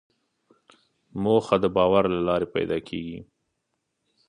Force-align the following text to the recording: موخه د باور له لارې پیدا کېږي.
موخه 1.23 1.55
د 1.63 1.65
باور 1.75 2.03
له 2.15 2.19
لارې 2.27 2.47
پیدا 2.55 2.77
کېږي. 2.87 3.19